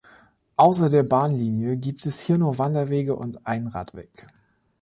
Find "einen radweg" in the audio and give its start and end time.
3.45-4.25